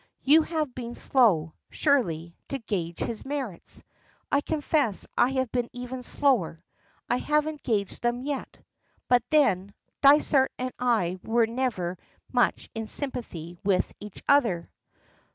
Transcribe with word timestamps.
You 0.23 0.41
have 0.41 0.73
been 0.73 0.95
slow, 0.95 1.53
surely, 1.69 2.35
to 2.47 2.57
gauge 2.57 2.97
his 3.01 3.23
merits. 3.23 3.83
I 4.31 4.41
confess 4.41 5.05
I 5.15 5.29
have 5.33 5.51
been 5.51 5.69
even 5.73 6.01
slower. 6.01 6.63
I 7.07 7.17
haven't 7.17 7.61
gauged 7.61 8.01
them 8.01 8.23
yet. 8.23 8.57
But 9.07 9.21
then 9.29 9.75
Dysart 10.01 10.51
and 10.57 10.71
I 10.79 11.19
were 11.23 11.45
never 11.45 11.99
much 12.31 12.67
in 12.73 12.87
sympathy 12.87 13.59
with 13.63 13.93
each 13.99 14.23
other." 14.27 14.71